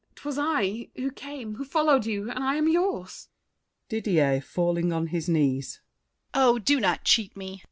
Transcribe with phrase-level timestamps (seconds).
[0.15, 3.29] 'Twas I Who came, who followed you, and I am yours!
[3.87, 5.79] DIDIER (falling on his knees).
[6.33, 7.59] Oh, do not cheat me!